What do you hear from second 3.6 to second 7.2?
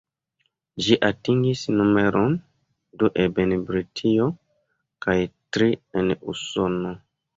Britio, kaj tri en Usono.